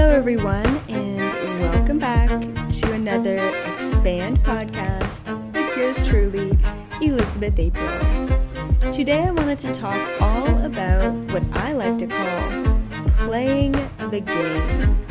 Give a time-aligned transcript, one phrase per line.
[0.00, 2.30] Hello, everyone, and welcome back
[2.70, 3.36] to another
[3.74, 6.58] Expand podcast with yours truly,
[7.02, 8.90] Elizabeth April.
[8.90, 13.72] Today, I wanted to talk all about what I like to call playing
[14.10, 15.06] the game.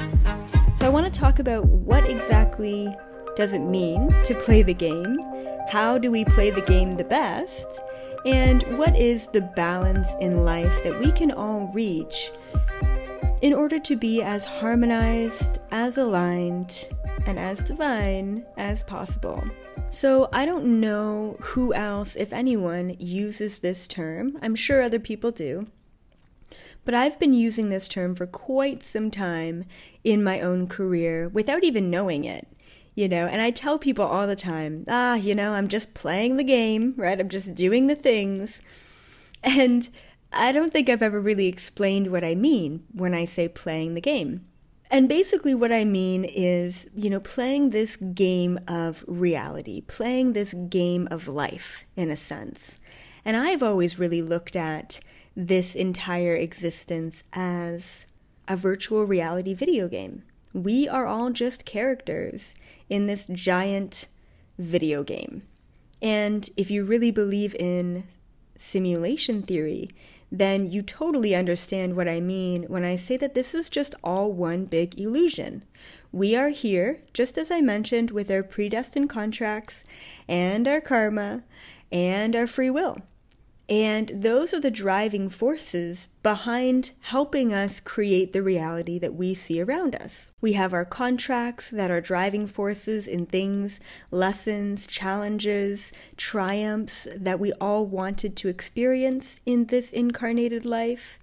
[0.75, 2.91] So, I want to talk about what exactly
[3.35, 5.19] does it mean to play the game,
[5.69, 7.79] how do we play the game the best,
[8.25, 12.31] and what is the balance in life that we can all reach
[13.41, 16.87] in order to be as harmonized, as aligned,
[17.25, 19.43] and as divine as possible.
[19.91, 24.37] So, I don't know who else, if anyone, uses this term.
[24.41, 25.67] I'm sure other people do.
[26.85, 29.65] But I've been using this term for quite some time
[30.03, 32.47] in my own career without even knowing it.
[32.95, 36.37] You know, and I tell people all the time, ah, you know, I'm just playing
[36.37, 37.19] the game, right?
[37.19, 38.61] I'm just doing the things.
[39.43, 39.87] And
[40.31, 44.01] I don't think I've ever really explained what I mean when I say playing the
[44.01, 44.45] game.
[44.91, 50.53] And basically, what I mean is, you know, playing this game of reality, playing this
[50.53, 52.79] game of life, in a sense.
[53.23, 54.99] And I've always really looked at
[55.35, 58.07] this entire existence as
[58.47, 60.23] a virtual reality video game.
[60.53, 62.55] We are all just characters
[62.89, 64.07] in this giant
[64.57, 65.43] video game.
[66.01, 68.05] And if you really believe in
[68.55, 69.89] simulation theory,
[70.31, 74.31] then you totally understand what I mean when I say that this is just all
[74.31, 75.63] one big illusion.
[76.11, 79.83] We are here, just as I mentioned, with our predestined contracts
[80.27, 81.43] and our karma
[81.91, 82.99] and our free will.
[83.69, 89.61] And those are the driving forces behind helping us create the reality that we see
[89.61, 90.31] around us.
[90.41, 93.79] We have our contracts that are driving forces in things,
[94.09, 101.19] lessons, challenges, triumphs that we all wanted to experience in this incarnated life.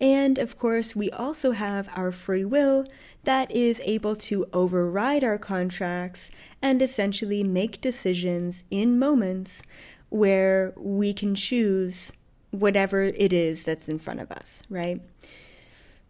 [0.00, 2.86] And of course, we also have our free will
[3.24, 6.30] that is able to override our contracts
[6.62, 9.64] and essentially make decisions in moments
[10.10, 12.12] where we can choose
[12.50, 15.00] whatever it is that's in front of us, right?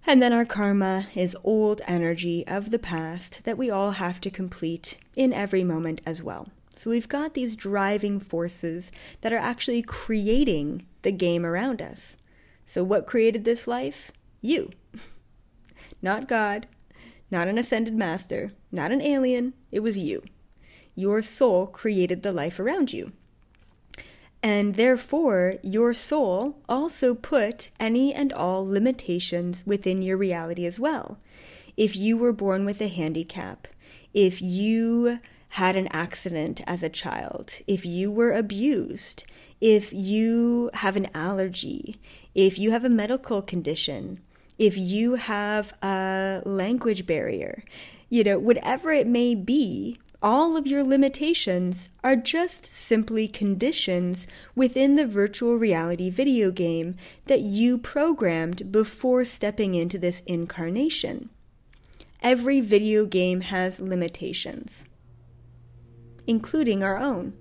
[0.06, 4.31] And then our karma is old energy of the past that we all have to
[4.31, 6.49] complete in every moment as well.
[6.75, 8.91] So we've got these driving forces
[9.21, 12.16] that are actually creating the game around us.
[12.65, 14.12] So, what created this life?
[14.41, 14.71] You.
[16.03, 16.66] not God,
[17.31, 19.55] not an ascended master, not an alien.
[19.71, 20.22] It was you.
[20.94, 23.12] Your soul created the life around you.
[24.43, 31.19] And therefore, your soul also put any and all limitations within your reality as well.
[31.77, 33.69] If you were born with a handicap,
[34.15, 35.21] if you
[35.55, 39.25] had an accident as a child, if you were abused,
[39.61, 42.01] if you have an allergy,
[42.34, 44.21] if you have a medical condition,
[44.59, 47.65] if you have a language barrier,
[48.09, 54.95] you know, whatever it may be, all of your limitations are just simply conditions within
[54.95, 61.31] the virtual reality video game that you programmed before stepping into this incarnation.
[62.23, 64.87] Every video game has limitations,
[66.27, 67.33] including our own.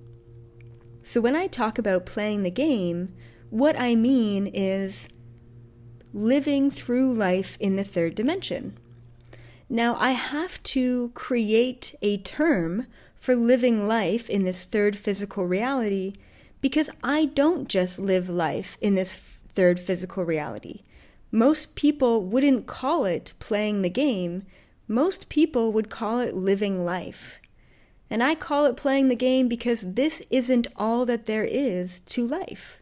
[1.04, 3.14] So when I talk about playing the game,
[3.50, 5.10] what I mean is
[6.14, 8.78] living through life in the third dimension.
[9.72, 12.88] Now, I have to create a term
[13.20, 16.14] for living life in this third physical reality
[16.60, 20.82] because I don't just live life in this third physical reality.
[21.32, 24.42] Most people wouldn't call it playing the game,
[24.88, 27.40] most people would call it living life.
[28.10, 32.26] And I call it playing the game because this isn't all that there is to
[32.26, 32.82] life.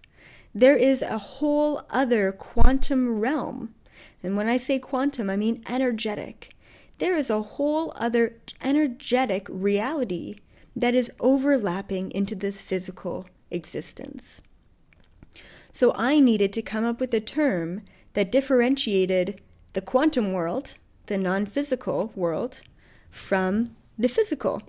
[0.56, 3.74] There is a whole other quantum realm.
[4.24, 6.56] And when I say quantum, I mean energetic
[6.98, 10.36] there is a whole other energetic reality
[10.76, 14.42] that is overlapping into this physical existence.
[15.72, 17.82] So I needed to come up with a term
[18.14, 19.42] that differentiated
[19.74, 22.62] the quantum world, the non physical world,
[23.12, 24.62] from the physical.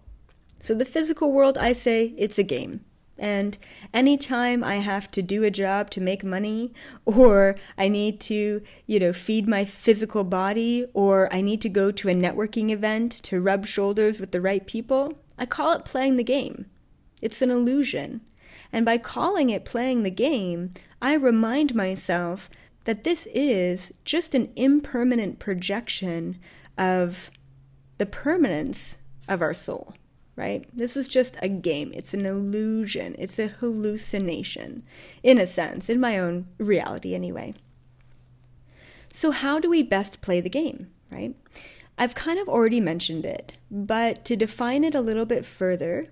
[0.61, 2.85] So the physical world, I say it's a game.
[3.19, 3.59] And
[3.93, 6.73] anytime I have to do a job to make money,
[7.05, 11.91] or I need to, you know, feed my physical body, or I need to go
[11.91, 16.17] to a networking event to rub shoulders with the right people, I call it playing
[16.17, 16.67] the game.
[17.21, 18.21] It's an illusion.
[18.73, 22.51] And by calling it playing the game, I remind myself
[22.85, 26.39] that this is just an impermanent projection
[26.77, 27.31] of
[27.99, 29.95] the permanence of our soul
[30.39, 30.65] right?
[30.73, 31.91] This is just a game.
[31.95, 33.17] It's an illusion.
[33.19, 34.85] It's a hallucination,
[35.25, 37.55] in a sense, in my own reality, anyway.
[39.13, 41.35] So, how do we best play the game, right?
[41.99, 46.07] I've kind of already mentioned it, but to define it a little bit further,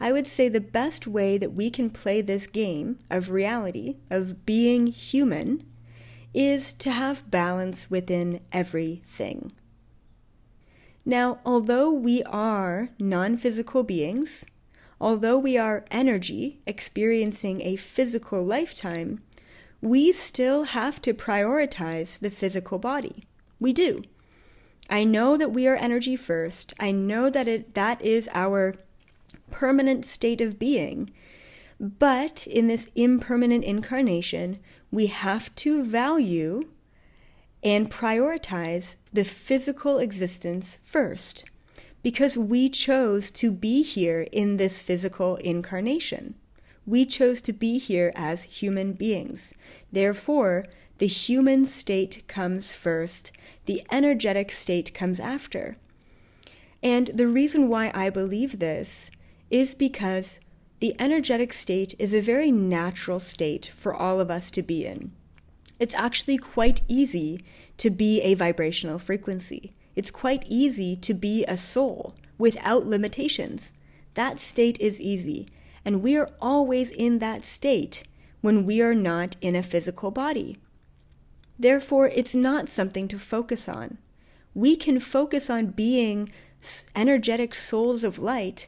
[0.00, 4.44] I would say the best way that we can play this game of reality, of
[4.44, 5.64] being human,
[6.34, 9.52] is to have balance within everything.
[11.04, 14.44] Now, although we are non physical beings,
[15.00, 19.22] although we are energy experiencing a physical lifetime,
[19.80, 23.24] we still have to prioritize the physical body.
[23.58, 24.02] We do.
[24.90, 26.74] I know that we are energy first.
[26.78, 28.74] I know that it, that is our
[29.50, 31.10] permanent state of being.
[31.78, 34.58] But in this impermanent incarnation,
[34.90, 36.68] we have to value
[37.62, 41.44] and prioritize the physical existence first
[42.02, 46.34] because we chose to be here in this physical incarnation.
[46.86, 49.54] We chose to be here as human beings.
[49.92, 50.64] Therefore,
[50.98, 53.32] the human state comes first,
[53.66, 55.76] the energetic state comes after.
[56.82, 59.10] And the reason why I believe this
[59.50, 60.40] is because
[60.78, 65.12] the energetic state is a very natural state for all of us to be in
[65.80, 67.42] it's actually quite easy
[67.78, 69.72] to be a vibrational frequency.
[69.96, 73.72] It's quite easy to be a soul without limitations.
[74.14, 75.48] That state is easy,
[75.84, 78.04] and we are always in that state
[78.42, 80.58] when we are not in a physical body.
[81.58, 83.98] Therefore, it's not something to focus on.
[84.54, 86.30] We can focus on being
[86.94, 88.66] energetic souls of light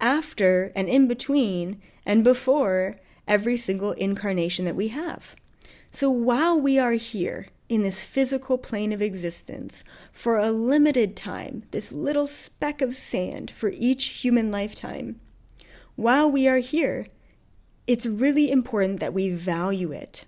[0.00, 5.34] after and in between and before every single incarnation that we have.
[5.94, 11.64] So while we are here in this physical plane of existence for a limited time,
[11.70, 15.20] this little speck of sand for each human lifetime,
[15.94, 17.06] while we are here,
[17.86, 20.24] it's really important that we value it.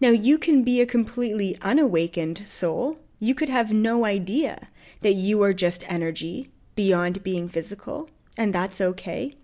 [0.00, 2.98] Now, you can be a completely unawakened soul.
[3.20, 4.68] You could have no idea
[5.02, 9.34] that you are just energy beyond being physical, and that's okay.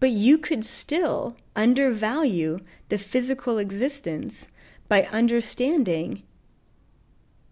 [0.00, 4.50] But you could still undervalue the physical existence
[4.88, 6.22] by understanding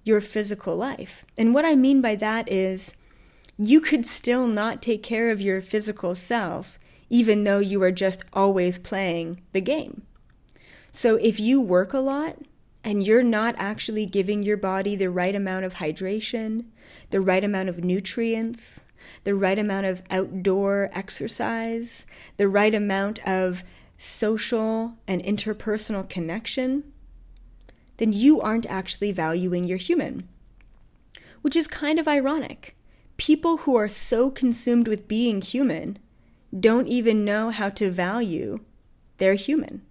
[0.04, 1.26] your physical life.
[1.36, 2.94] And what I mean by that is
[3.58, 6.78] you could still not take care of your physical self,
[7.10, 10.02] even though you are just always playing the game.
[10.92, 12.38] So if you work a lot
[12.84, 16.66] and you're not actually giving your body the right amount of hydration,
[17.10, 18.85] the right amount of nutrients,
[19.24, 22.06] the right amount of outdoor exercise,
[22.36, 23.64] the right amount of
[23.98, 26.84] social and interpersonal connection,
[27.96, 30.28] then you aren't actually valuing your human.
[31.42, 32.76] Which is kind of ironic.
[33.16, 35.98] People who are so consumed with being human
[36.58, 38.60] don't even know how to value
[39.18, 39.82] their human.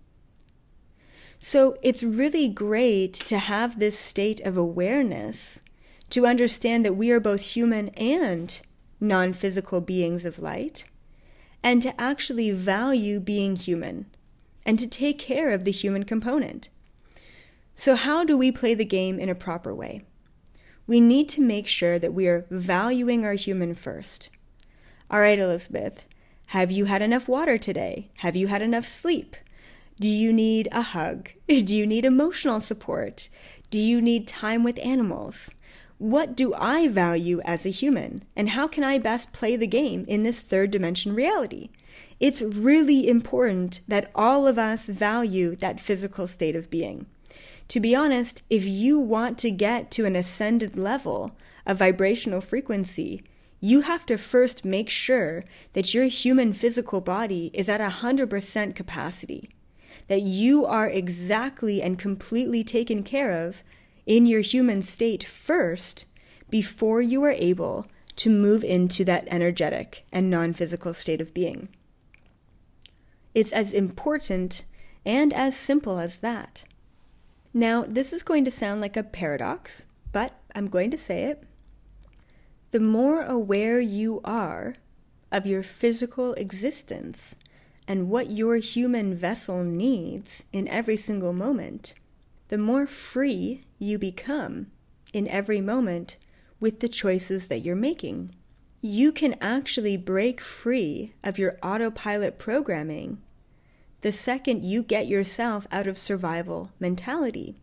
[1.39, 5.61] So it's really great to have this state of awareness
[6.11, 8.61] to understand that we are both human and
[9.05, 10.85] non physical beings of light,
[11.63, 14.07] and to actually value being human
[14.65, 16.69] and to take care of the human component.
[17.75, 20.01] So, how do we play the game in a proper way?
[20.87, 24.29] We need to make sure that we are valuing our human first.
[25.09, 26.03] All right, Elizabeth,
[26.47, 28.11] have you had enough water today?
[28.17, 29.35] Have you had enough sleep?
[29.99, 31.29] Do you need a hug?
[31.47, 33.29] Do you need emotional support?
[33.69, 35.51] Do you need time with animals?
[35.97, 38.23] What do I value as a human?
[38.35, 41.69] And how can I best play the game in this third dimension reality?
[42.19, 47.05] It's really important that all of us value that physical state of being.
[47.69, 51.31] To be honest, if you want to get to an ascended level
[51.65, 53.23] a vibrational frequency,
[53.59, 59.49] you have to first make sure that your human physical body is at 100% capacity,
[60.07, 63.63] that you are exactly and completely taken care of
[64.05, 66.05] in your human state first
[66.49, 71.69] before you are able to move into that energetic and non physical state of being.
[73.33, 74.63] It's as important
[75.05, 76.63] and as simple as that.
[77.53, 81.43] Now, this is going to sound like a paradox, but I'm going to say it.
[82.71, 84.75] The more aware you are
[85.31, 87.35] of your physical existence
[87.87, 91.93] and what your human vessel needs in every single moment,
[92.47, 94.67] the more free you become
[95.13, 96.17] in every moment
[96.59, 98.35] with the choices that you're making.
[98.81, 103.21] You can actually break free of your autopilot programming
[104.05, 107.55] the second you get yourself out of survival mentality.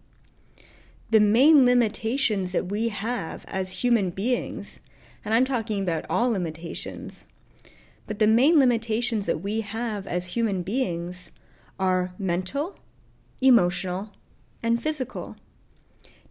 [1.08, 4.80] The main limitations that we have as human beings,
[5.24, 7.28] and I'm talking about all limitations,
[8.08, 11.30] but the main limitations that we have as human beings
[11.78, 12.76] are mental,
[13.40, 14.10] emotional,
[14.62, 15.36] and physical.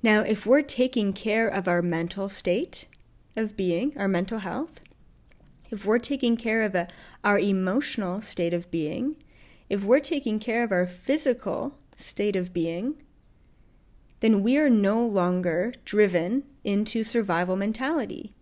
[0.04, 2.88] Now, if we're taking care of our mental state
[3.36, 4.82] of being, our mental health,
[5.70, 6.88] if we're taking care of a,
[7.24, 9.16] our emotional state of being,
[9.70, 12.96] if we're taking care of our physical state of being,
[14.20, 18.34] then we are no longer driven into survival mentality.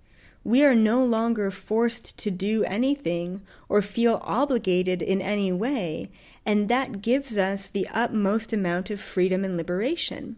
[0.50, 6.10] We are no longer forced to do anything or feel obligated in any way,
[6.44, 10.38] and that gives us the utmost amount of freedom and liberation.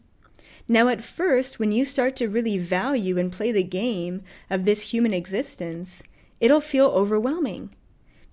[0.67, 4.91] Now, at first, when you start to really value and play the game of this
[4.91, 6.03] human existence,
[6.41, 7.73] it'll feel overwhelming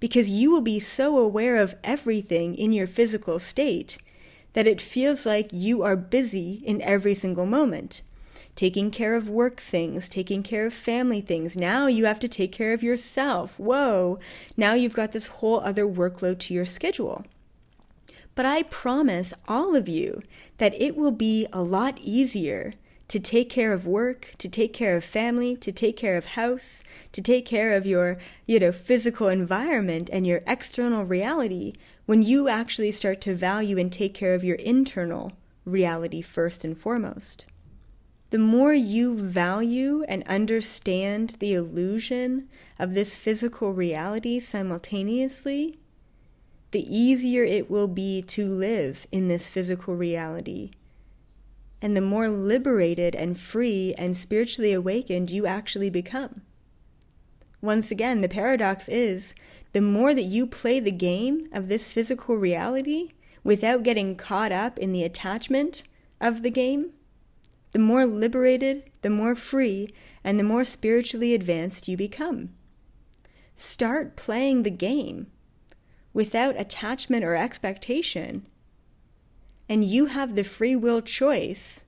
[0.00, 3.98] because you will be so aware of everything in your physical state
[4.52, 8.02] that it feels like you are busy in every single moment.
[8.58, 11.56] Taking care of work things, taking care of family things.
[11.56, 13.56] Now you have to take care of yourself.
[13.56, 14.18] Whoa,
[14.56, 17.24] now you've got this whole other workload to your schedule.
[18.34, 20.22] But I promise all of you
[20.56, 22.72] that it will be a lot easier
[23.06, 26.82] to take care of work, to take care of family, to take care of house,
[27.12, 31.74] to take care of your, you know, physical environment and your external reality
[32.06, 35.30] when you actually start to value and take care of your internal
[35.64, 37.46] reality first and foremost.
[38.30, 45.78] The more you value and understand the illusion of this physical reality simultaneously,
[46.70, 50.72] the easier it will be to live in this physical reality
[51.80, 56.42] and the more liberated and free and spiritually awakened you actually become.
[57.60, 59.34] Once again, the paradox is
[59.72, 63.10] the more that you play the game of this physical reality
[63.44, 65.82] without getting caught up in the attachment
[66.20, 66.90] of the game,
[67.72, 69.88] the more liberated, the more free,
[70.24, 72.50] and the more spiritually advanced you become.
[73.54, 75.26] Start playing the game
[76.12, 78.46] without attachment or expectation
[79.68, 81.84] and you have the free will choice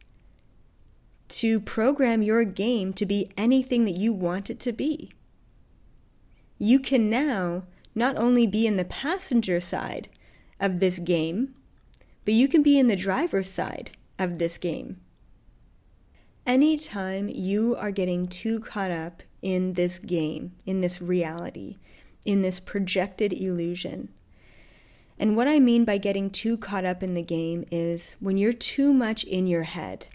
[1.29, 5.13] to program your game to be anything that you want it to be.
[6.59, 10.09] You can now not only be in the passenger side
[10.59, 11.55] of this game,
[12.25, 15.01] but you can be in the driver's side of this game.
[16.51, 21.77] Anytime you are getting too caught up in this game, in this reality,
[22.25, 24.09] in this projected illusion,
[25.17, 28.53] and what I mean by getting too caught up in the game is when you're
[28.53, 30.09] too much in your head.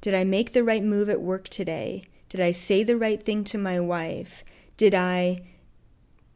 [0.00, 2.02] Did I make the right move at work today?
[2.28, 4.42] Did I say the right thing to my wife?
[4.76, 5.42] Did I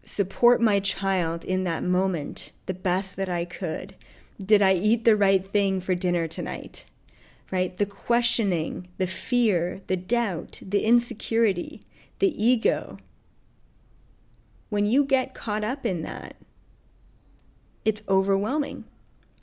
[0.05, 3.97] support my child in that moment the best that I could?
[4.41, 6.85] Did I eat the right thing for dinner tonight?
[7.53, 7.77] Right?
[7.77, 11.83] The questioning, the fear, the doubt, the insecurity,
[12.19, 12.97] the ego.
[14.71, 16.35] When you get caught up in that,
[17.85, 18.85] it's overwhelming.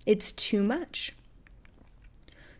[0.07, 1.13] It's too much.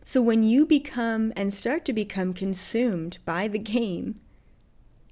[0.04, 4.14] So when you become and start to become consumed by the game,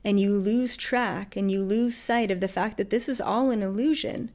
[0.04, 3.50] and you lose track and you lose sight of the fact that this is all
[3.50, 4.30] an illusion,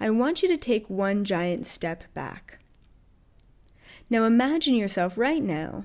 [0.00, 2.58] I want you to take one giant step back.
[4.10, 5.84] Now imagine yourself right now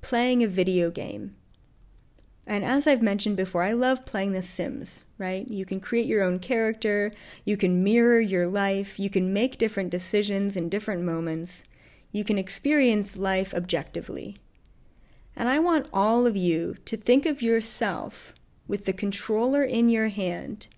[0.00, 1.34] playing a video game
[2.48, 5.46] and as I've mentioned before, I love playing The Sims, right?
[5.46, 7.12] You can create your own character,
[7.44, 11.64] you can mirror your life, you can make different decisions in different moments,
[12.10, 14.38] you can experience life objectively.
[15.36, 18.32] And I want all of you to think of yourself
[18.66, 20.68] with the controller in your hand,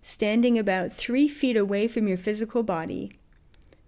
[0.00, 3.12] standing about three feet away from your physical body,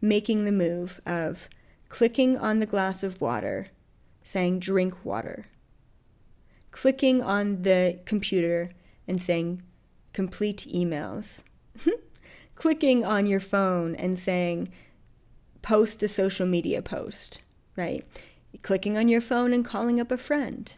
[0.03, 1.49] making the move of
[1.93, 3.69] clicking on the glass of water,
[4.25, 5.47] saying, drink water
[6.73, 8.71] clicking on the computer
[9.07, 9.63] and saying
[10.13, 11.45] complete emails,
[12.57, 14.69] clicking on your phone and saying
[15.61, 17.41] post a social media post,
[17.77, 18.05] right?
[18.63, 20.75] Clicking on your phone and calling up a friend.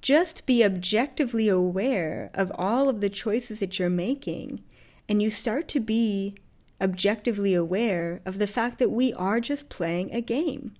[0.00, 4.62] Just be objectively aware of all of the choices that you're making,
[5.08, 6.34] and you start to be
[6.80, 10.74] objectively aware of the fact that we are just playing a game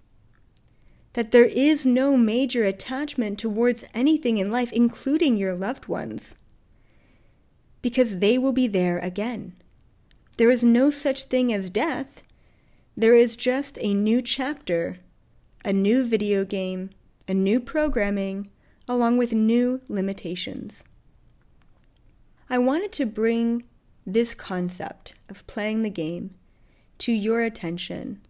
[1.18, 6.36] that there is no major attachment towards anything in life, including your loved ones,
[7.82, 9.52] because they will be there again.
[10.36, 12.22] There is no such thing as death.
[12.96, 14.98] There is just a new chapter,
[15.64, 16.90] a new video game,
[17.26, 18.48] a new programming,
[18.86, 20.84] along with new limitations.
[22.48, 23.64] I wanted to bring
[24.12, 26.34] this concept of playing the game
[26.98, 28.20] to your attention.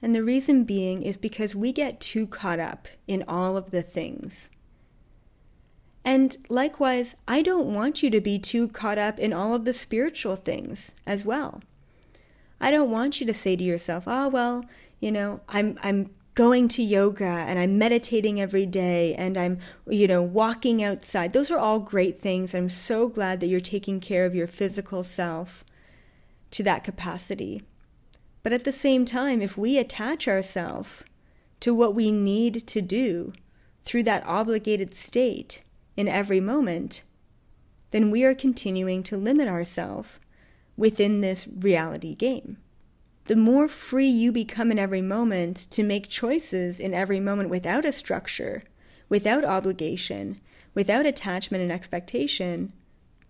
[0.00, 3.82] And the reason being is because we get too caught up in all of the
[3.82, 4.50] things.
[6.04, 9.72] And likewise, I don't want you to be too caught up in all of the
[9.72, 11.62] spiritual things as well.
[12.60, 14.64] I don't want you to say to yourself, "Oh, well,
[15.00, 20.06] you know, I'm I'm going to yoga and I'm meditating every day and I'm, you
[20.06, 21.32] know, walking outside.
[21.32, 22.54] Those are all great things.
[22.54, 25.64] I'm so glad that you're taking care of your physical self
[26.52, 27.62] to that capacity.
[28.42, 31.02] But at the same time, if we attach ourselves
[31.60, 33.32] to what we need to do
[33.84, 35.64] through that obligated state
[35.96, 37.02] in every moment,
[37.92, 40.20] then we are continuing to limit ourselves
[40.76, 42.58] within this reality game
[43.26, 47.84] the more free you become in every moment to make choices in every moment without
[47.84, 48.62] a structure,
[49.08, 50.40] without obligation,
[50.74, 52.72] without attachment and expectation,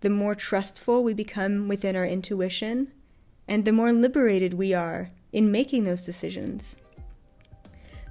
[0.01, 2.91] the more trustful we become within our intuition,
[3.47, 6.77] and the more liberated we are in making those decisions.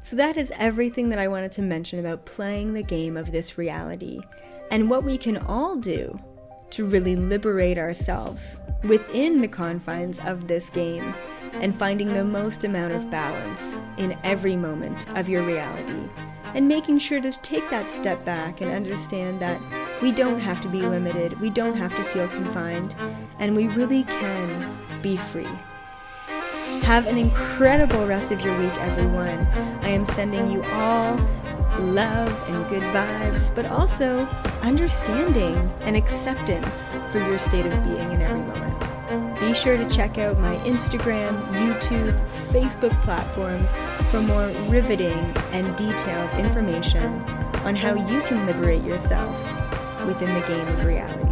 [0.02, 3.58] So, that is everything that I wanted to mention about playing the game of this
[3.58, 4.20] reality
[4.70, 6.18] and what we can all do
[6.70, 11.14] to really liberate ourselves within the confines of this game
[11.60, 16.08] and finding the most amount of balance in every moment of your reality.
[16.54, 19.60] And making sure to take that step back and understand that
[20.00, 22.94] we don't have to be limited, we don't have to feel confined,
[23.38, 25.48] and we really can be free.
[26.82, 29.40] Have an incredible rest of your week, everyone.
[29.82, 31.16] I am sending you all
[31.80, 34.25] love and good vibes, but also
[34.62, 38.75] understanding and acceptance for your state of being in every moment.
[39.40, 42.18] Be sure to check out my Instagram, YouTube,
[42.50, 43.74] Facebook platforms
[44.10, 45.18] for more riveting
[45.52, 47.20] and detailed information
[47.64, 49.36] on how you can liberate yourself
[50.06, 51.25] within the game of reality.